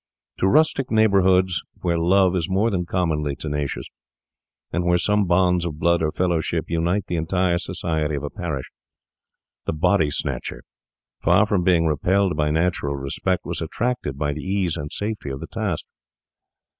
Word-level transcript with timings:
To 0.39 0.47
rustic 0.47 0.89
neighbourhoods, 0.89 1.61
where 1.81 1.99
love 1.99 2.35
is 2.35 2.49
more 2.49 2.71
than 2.71 2.87
commonly 2.87 3.35
tenacious, 3.35 3.85
and 4.73 4.83
where 4.83 4.97
some 4.97 5.27
bonds 5.27 5.63
of 5.63 5.77
blood 5.77 6.01
or 6.01 6.11
fellowship 6.11 6.65
unite 6.71 7.05
the 7.05 7.17
entire 7.17 7.59
society 7.59 8.15
of 8.15 8.23
a 8.23 8.31
parish, 8.31 8.71
the 9.67 9.73
body 9.73 10.09
snatcher, 10.09 10.63
far 11.19 11.45
from 11.45 11.61
being 11.63 11.85
repelled 11.85 12.35
by 12.35 12.49
natural 12.49 12.95
respect, 12.95 13.45
was 13.45 13.61
attracted 13.61 14.17
by 14.17 14.33
the 14.33 14.41
ease 14.41 14.75
and 14.75 14.91
safety 14.91 15.29
of 15.29 15.39
the 15.39 15.45
task. 15.45 15.85